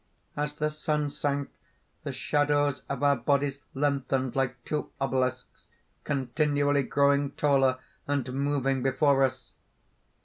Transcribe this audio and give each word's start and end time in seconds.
As 0.35 0.55
the 0.55 0.71
sun 0.71 1.11
sank, 1.11 1.49
the 2.03 2.11
shadows 2.11 2.81
of 2.89 3.03
our 3.03 3.15
bodies 3.17 3.59
lengthened 3.75 4.35
like 4.35 4.65
two 4.65 4.89
obelisks, 4.99 5.67
continually 6.05 6.81
growing 6.81 7.33
taller, 7.33 7.77
and 8.07 8.33
moving 8.33 8.81
before 8.81 9.23
us. 9.23 9.53